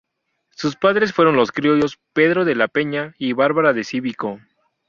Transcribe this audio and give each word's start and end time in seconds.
Sus 0.49 0.77
padres 0.77 1.13
fueron 1.13 1.35
los 1.35 1.51
criollos 1.51 1.99
Pedro 2.13 2.43
de 2.43 2.55
la 2.55 2.67
Peña 2.69 3.13
y 3.19 3.33
Bárbara 3.33 3.71
de 3.71 3.83
Cívico. 3.83 4.39